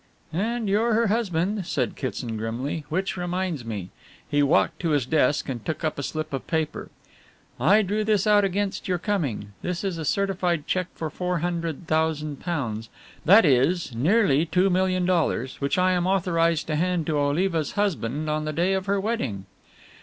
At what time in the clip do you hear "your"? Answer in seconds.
8.87-8.97